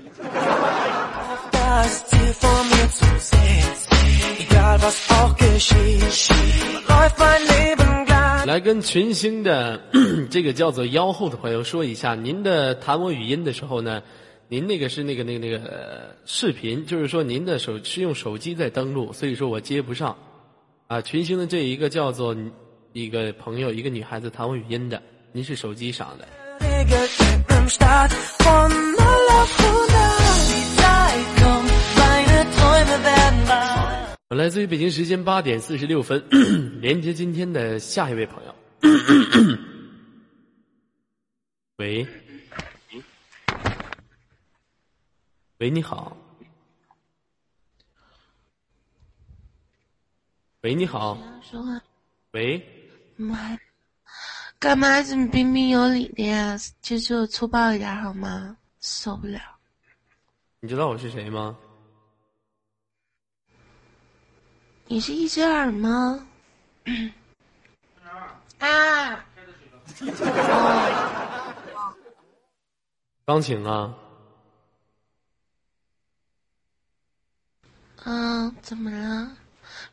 [8.45, 9.81] 来跟群星的
[10.31, 14.03] 这个叫做妖后的朋友说一下，您的弹我语音的时候呢，
[14.49, 20.17] 您那个是那个那个那个视频，就是说您的手是用手机在登录，所以说我接不上。
[20.89, 22.37] 啊，群星的这一个叫做
[22.93, 25.01] 一个朋友，一个女孩子弹我语音的，
[25.33, 26.29] 您是手机上的。
[34.35, 36.23] 来自于北京时间八点四十六分，
[36.81, 38.55] 连接今天的下一位朋友。
[41.77, 42.07] 喂，
[45.59, 46.17] 喂，你好。
[50.63, 51.19] 喂，你好。
[51.43, 51.83] 说话。
[52.31, 52.65] 喂，
[53.17, 53.59] 妈，
[54.59, 56.57] 干嘛这么彬彬有礼的呀？
[56.81, 58.57] 就就粗暴一点好吗？
[58.81, 59.41] 受不了。
[60.61, 61.59] 你知道我是谁吗？
[64.93, 66.27] 你是一只耳吗？
[68.61, 69.25] 啊！
[73.25, 73.95] 钢琴啊？
[78.05, 79.33] 嗯，怎么了？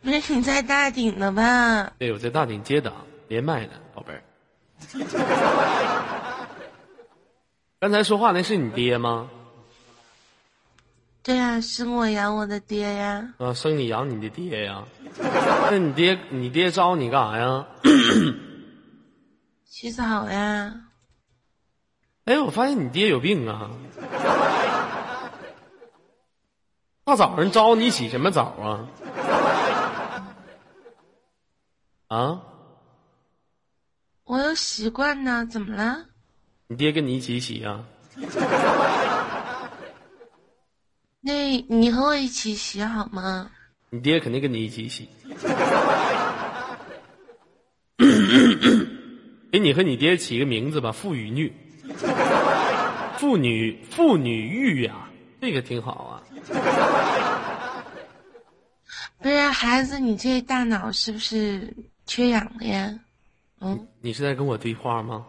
[0.01, 1.93] 不是你在大顶呢吧？
[1.97, 2.93] 对，我在大顶接档
[3.29, 4.21] 连麦呢，宝贝儿。
[7.79, 9.29] 刚才说话那是你爹吗？
[11.29, 13.23] 对呀，生我养我的爹呀。
[13.37, 14.83] 啊，生你养你的爹呀？
[15.69, 17.67] 那你爹你爹招你干啥呀？
[19.63, 20.73] 洗澡呀。
[22.25, 23.69] 哎，我发现你爹有病啊！
[27.03, 28.89] 大早上招你洗什么澡啊？
[32.07, 32.41] 啊？
[34.23, 36.05] 我有习惯呢，怎么了？
[36.65, 37.83] 你爹跟你一起洗呀？
[41.21, 43.51] 那你和我一起洗好吗？
[43.89, 45.09] 你爹肯定跟你一起洗。
[49.51, 51.51] 给 你和你爹起个名字吧，父与女，
[53.17, 55.09] 妇女妇女育呀，
[55.41, 56.23] 这个挺好啊。
[59.17, 62.97] 不是孩子，你这大脑是不是缺氧了呀？
[63.59, 65.25] 嗯，你是在跟我对话吗？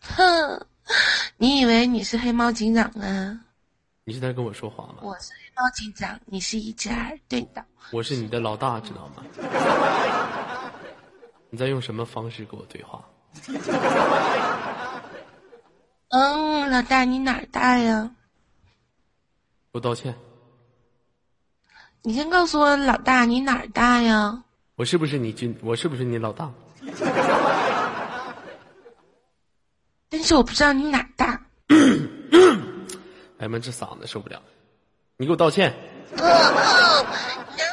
[0.00, 0.66] 哼，
[1.38, 3.40] 你以为你是黑猫警长啊？
[4.08, 4.98] 你是在跟我说话吗？
[5.02, 7.64] 我是黑猫警长，你是一只耳，对的。
[7.90, 9.24] 我是你的老大，知道吗？
[11.50, 13.04] 你在用什么方式跟我对话？
[16.10, 18.08] 嗯，老大，你哪儿大呀？
[19.72, 20.14] 给我道歉。
[22.02, 24.44] 你先告诉我，老大，你哪儿大呀？
[24.76, 25.58] 我是不是你军？
[25.62, 26.48] 我是不是你老大？
[30.08, 31.42] 但是我不知道你哪儿大。
[33.38, 34.40] 哎呀妈，这嗓子受不了！
[35.18, 35.74] 你给我道歉！
[36.10, 36.24] 你家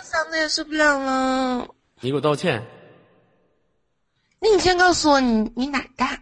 [0.04, 1.68] 嗓子也受不了了。
[2.02, 2.64] 你给我道歉！
[4.40, 6.20] 那你先告诉我，你你哪儿大？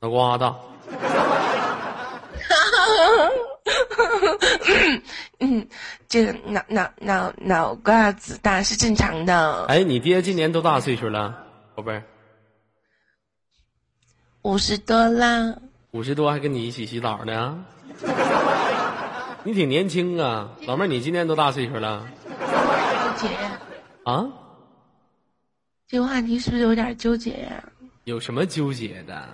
[0.00, 0.56] 脑瓜大。
[5.40, 5.66] 嗯，
[6.08, 9.64] 这个脑脑脑脑瓜子大是正常的。
[9.66, 12.04] 哎，你爹今年多大岁数了，宝贝儿？
[14.42, 15.56] 五十多啦。
[15.90, 17.64] 五十多还跟你一起洗澡呢？
[19.44, 22.06] 你挺年轻啊，老妹儿，你今年多大岁数了？
[23.18, 23.34] 纠结
[24.04, 24.26] 啊？
[25.88, 27.64] 这个话题是不是有点纠结呀？
[28.04, 29.28] 有什么纠结的？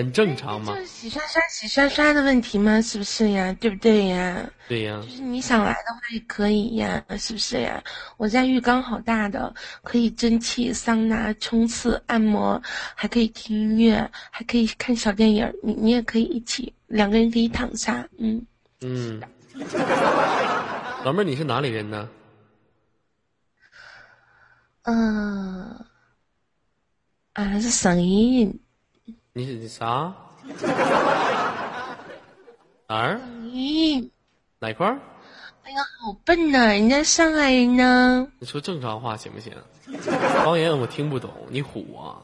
[0.00, 0.74] 很正常嘛。
[0.74, 2.80] 就是洗刷刷、洗刷刷的问题吗？
[2.80, 3.54] 是不是呀？
[3.60, 4.50] 对不对呀？
[4.66, 4.98] 对呀。
[5.04, 7.84] 就是你想来的话也可以呀，是不是呀？
[8.16, 12.60] 我家浴缸好大的，可以蒸汽、桑拿、冲刺、按摩，
[12.94, 15.52] 还可以听音乐，还可以看小电影。
[15.62, 18.08] 你你也可以一起，两个人可以躺下。
[18.16, 18.46] 嗯
[18.80, 19.20] 嗯。
[21.04, 22.08] 老妹儿，你是哪里人呢？
[24.84, 25.84] 嗯，
[27.34, 28.58] 啊，是声音。
[29.32, 30.12] 你是啥？
[32.88, 33.20] 哪儿？
[33.44, 34.10] 咦，
[34.58, 34.98] 哪块儿？
[35.62, 36.66] 哎呀，好笨呐！
[36.72, 38.26] 人家上海人呢。
[38.40, 39.52] 你说正常话行不行？
[40.44, 42.18] 方言我听不懂，你虎啊。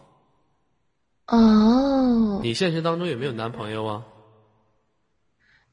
[1.28, 2.40] 哦。
[2.42, 4.02] 你现实当中有没有男朋友啊？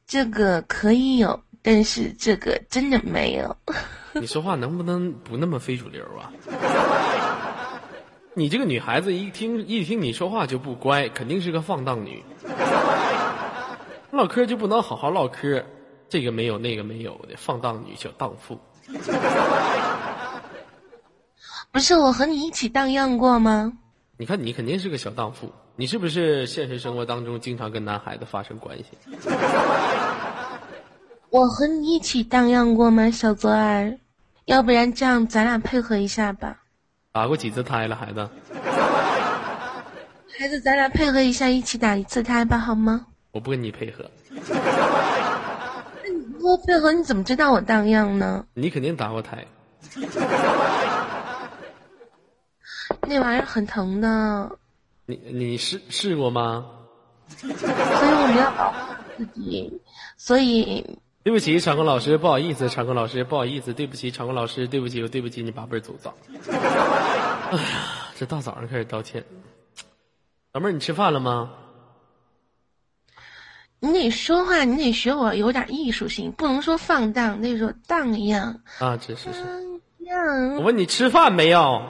[0.05, 3.57] 这个可以有，但是这个真的没有。
[4.13, 6.31] 你说话能不能不那么非主流啊？
[8.35, 12.23] 你这个女孩子一听一听你说话就不乖，肯定是个放荡女。
[14.09, 15.63] 唠嗑就不能好好唠嗑，
[16.09, 18.59] 这个没有那个没有的，放荡女小荡妇。
[21.71, 23.73] 不是我和你一起荡漾过吗？
[24.17, 28.85] 你看你肯定是个小荡妇，你是不是现实生活当中经常跟男孩子发生关系？
[31.29, 33.99] 我和你一起荡漾过吗，小泽儿？
[34.45, 36.62] 要不然这样，咱俩配合一下吧。
[37.13, 38.27] 打过几次胎了，孩子？
[40.35, 43.05] 孩子，咱俩配合一下，一起打一次胎吧，好吗？
[43.29, 44.03] 我不跟你配合。
[44.31, 48.43] 那你不和配合，你怎么知道我荡漾呢？
[48.55, 49.45] 你肯定打过胎。
[53.01, 54.49] 那玩意儿很疼的。
[55.05, 56.65] 你你试试过吗？
[57.37, 58.77] 所以我们要保护
[59.19, 59.79] 自己。
[60.17, 60.97] 所以。
[61.23, 66.13] 对不起，场控老师，不好意思，场控老师，不好意思，对不起，场控老师，对不起，我对不起你八辈祖宗。
[66.49, 67.61] 哎呀，
[68.17, 69.23] 这大早上开始道歉。
[70.51, 71.53] 老妹儿，你吃饭了吗？
[73.79, 78.61] 你得说话，你得学我有点艺术性，不能说放荡，那种荡漾。
[78.79, 79.43] 啊，这是是。
[80.05, 81.81] 荡我问你吃饭没有？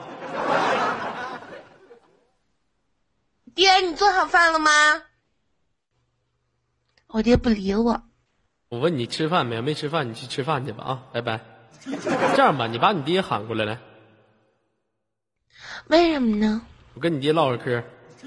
[3.54, 4.70] 爹，你做好饭了吗？
[7.08, 8.02] 我爹不理我。
[8.74, 9.62] 我问你吃饭没有？
[9.62, 11.02] 没吃饭，你去吃饭去吧啊！
[11.12, 11.38] 拜拜。
[12.34, 13.78] 这样吧，你把你爹喊过来来。
[15.86, 16.60] 为什么呢？
[16.94, 17.80] 我跟你爹唠会嗑。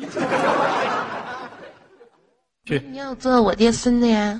[2.64, 2.80] 去。
[2.80, 4.40] 你要做我爹孙子呀？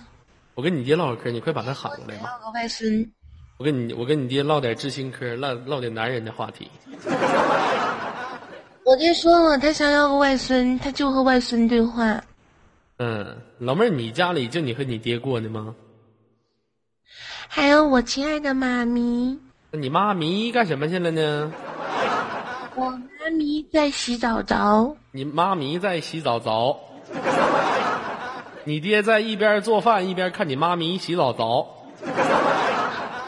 [0.56, 2.40] 我跟你爹唠会嗑，你快把他喊过来吧。
[2.42, 3.12] 唠个外孙。
[3.58, 6.72] 我跟你，我跟你爹唠点知心嗑，唠唠点男人的话题。
[8.86, 12.24] 我爹说了，他想要个外孙，他就和外孙对话。
[13.00, 15.76] 嗯，老妹儿，你家里就你和你爹过的吗？
[17.48, 19.40] 还有我亲爱的妈咪，
[19.72, 21.52] 那你妈咪干什么去了呢？
[22.76, 24.96] 我妈咪在洗澡澡。
[25.12, 26.80] 你妈咪在洗澡澡。
[28.66, 31.68] 你爹在一边做饭一边看你妈咪洗澡澡。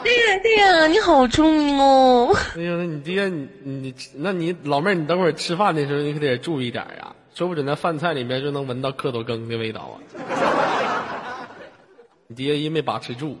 [0.02, 2.34] 对呀对呀，你好聪明哦。
[2.56, 9.96] 哎呀，那你爹你你那你老妹儿，你等会儿吃饭的时候你可得注意点呀，说不准那饭菜里面就能闻到蝌蚪羹的味道啊。
[12.28, 13.36] 你爹一没把持住。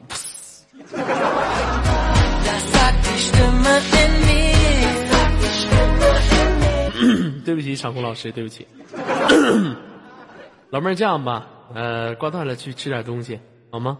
[7.44, 8.66] 对不起，场控老师，对不起。
[10.70, 13.98] 老妹儿，这样吧，呃，挂断了，去吃点东西，好吗？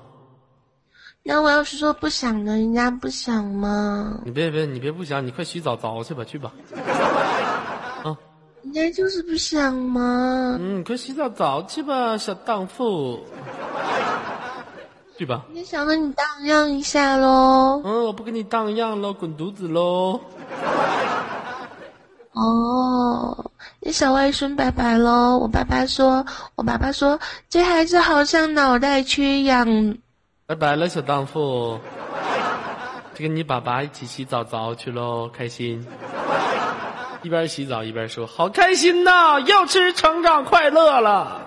[1.22, 4.20] 那我要是说不想呢，人家不想吗？
[4.24, 6.52] 你别别，你别不想，你快洗澡澡去吧，去吧。
[8.04, 8.16] 啊，
[8.62, 10.56] 人家就是不想嘛。
[10.60, 13.20] 嗯，快洗澡澡去吧，小荡妇。
[15.20, 15.44] 去吧。
[15.52, 17.82] 你想跟你荡漾一下喽。
[17.84, 20.18] 嗯，我不跟你荡漾喽，滚犊子喽。
[22.32, 23.50] 哦，
[23.80, 25.36] 你小外孙拜拜喽！
[25.36, 29.98] 我爸爸说，我爸爸说，这孩子好像脑袋缺氧。
[30.46, 31.78] 拜拜了，小荡妇。
[33.12, 35.86] 就跟你爸爸一起洗澡澡去喽，开心。
[37.20, 41.42] 一边洗澡一边说：“好开心呐，要吃成长快乐了。”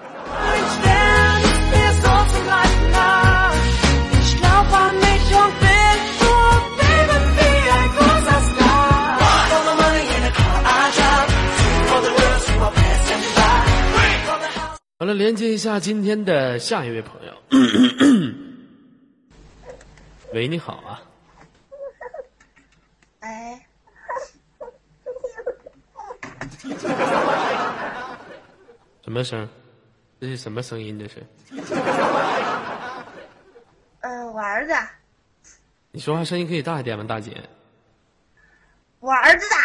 [14.99, 17.34] 好了，连接一下今天的下一位朋友。
[20.34, 21.03] 喂，你好啊。
[23.19, 23.65] 哎。
[29.03, 29.49] 什么声？
[30.21, 30.97] 这是什么声音？
[30.97, 31.21] 这是？
[34.45, 34.73] 儿子。
[35.91, 37.43] 你说话声音可以大一点吗，大姐？
[38.99, 39.55] 我儿子的。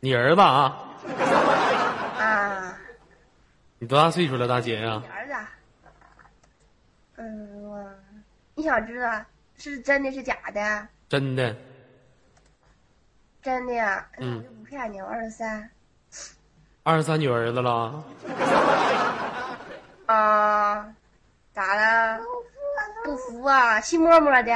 [0.00, 0.88] 你儿子啊？
[2.18, 2.78] 啊。
[3.78, 5.02] 你多大岁数了，大姐呀？
[5.12, 5.34] 儿子。
[7.16, 7.94] 嗯，我，
[8.54, 9.24] 你想知道
[9.56, 10.88] 是真的是假的？
[11.08, 11.54] 真的。
[13.42, 14.06] 真的呀？
[14.18, 14.38] 嗯。
[14.38, 15.70] 我就不骗你，我二十三。
[16.84, 18.04] 二十三有儿子了？
[20.06, 20.94] 啊？
[21.52, 22.20] 咋了？
[23.04, 23.80] 不服啊？
[23.80, 24.52] 心默默的。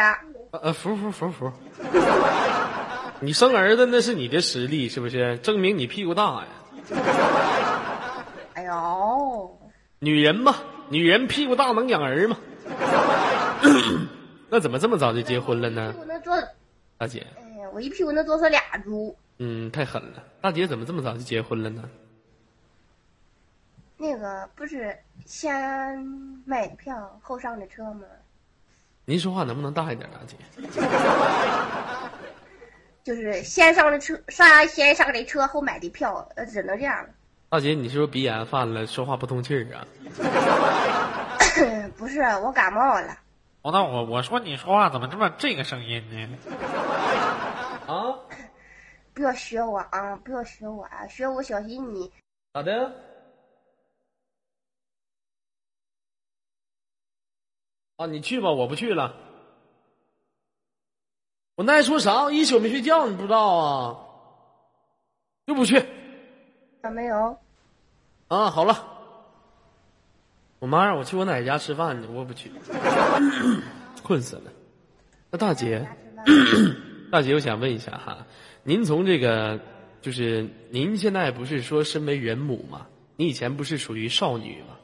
[0.53, 1.53] 呃，服服服服。
[3.21, 5.37] 你生儿子那是你的实力，是不是？
[5.39, 6.47] 证明你屁股大呀。
[8.55, 9.59] 哎呦。
[9.99, 10.55] 女人嘛，
[10.89, 12.37] 女人屁股大能养儿嘛。
[14.49, 15.95] 那怎么这么早就结婚了呢？
[16.99, 17.27] 大姐。
[17.39, 19.17] 哎呀，我一屁股能坐死俩猪。
[19.39, 20.23] 嗯，太狠了。
[20.41, 21.83] 大姐怎么这么早就结婚了呢？
[23.99, 24.95] 那个不是
[25.25, 25.99] 先
[26.45, 28.03] 买的票后上的车吗？
[29.09, 30.37] 您说话能不能大一点，大姐？
[33.05, 37.11] 就是先上的车，上先上的车后买的票，呃，只能这样了。
[37.49, 39.87] 大姐，你是不是鼻炎犯了，说话不通气儿啊？
[41.97, 43.17] 不是，我感冒了。
[43.63, 46.29] 哦，那我我说你说话怎么这么这个声音呢？
[47.87, 48.19] 啊！
[49.15, 50.17] 不要学我啊！
[50.25, 51.07] 不要学我啊！
[51.09, 52.11] 学我小心你。
[52.53, 52.93] 咋的？
[57.97, 59.15] 啊，你去吧，我不去了。
[61.55, 62.31] 我那还说啥？
[62.31, 63.97] 一宿没睡觉，你不知道啊？
[65.47, 65.83] 又不去？
[66.83, 67.39] 咋没有？
[68.29, 68.93] 啊，好了。
[70.59, 72.51] 我妈让我去我奶奶家吃饭去，我不去，
[74.03, 74.53] 困死了。
[75.31, 75.87] 那大姐，
[77.13, 78.27] 大姐，我想问一下哈，
[78.63, 79.61] 您从这个，
[80.01, 82.87] 就是您现在不是说身为人母吗？
[83.17, 84.77] 你以前不是属于少女吗？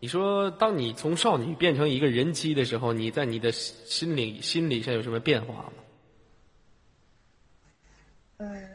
[0.00, 5.72] 你说，当你从少女变成一个人妻的时候，你在你的心里心理上有什么变化吗？
[8.38, 8.68] 嗯，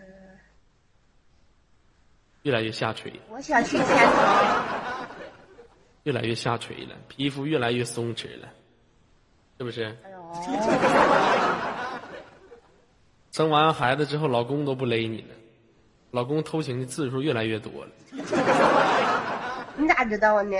[2.42, 3.14] 越来越下垂。
[3.30, 5.08] 我想去天堂。
[6.04, 8.50] 越来越下垂了，皮肤越来越松弛了，
[9.58, 9.86] 是不是？
[10.04, 10.34] 哎呦！
[13.32, 15.34] 生完孩子之后，老公都不勒你了，
[16.12, 17.92] 老公偷情的次数越来越多了。
[19.78, 20.58] 你咋知道呢？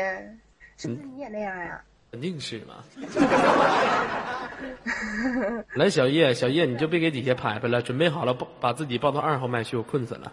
[0.78, 1.82] 是不是你也那样呀？
[2.12, 2.84] 肯定是嘛。
[5.74, 10.32] 来，小叶，小叶，你就别给底下拍拍了，准备好了，抱把自己抱到二号麦去，我困死了。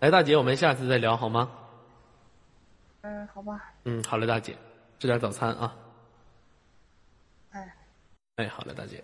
[0.00, 1.50] 来， 大姐，我们下次再聊好吗？
[3.00, 3.72] 嗯，好吧。
[3.84, 4.54] 嗯，好嘞，大姐，
[4.98, 5.74] 吃点早餐啊。
[7.52, 7.74] 哎。
[8.36, 9.02] 哎，好嘞，大姐。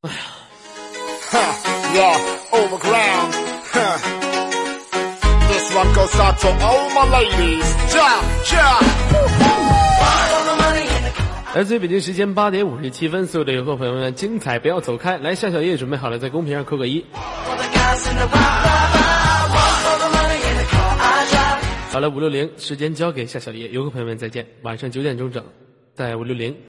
[0.00, 0.16] 哎呀。
[11.54, 15.18] 来自于北京时间八点五十七分，所有的游客朋友们，精彩不要走开！
[15.18, 17.04] 来，夏小叶准备好了，在公屏上扣个一。
[21.90, 25.44] 好了，五六零，时间交给夏小叶，游客朋友们再见，晚上九点钟整，
[25.94, 26.56] 在五六零。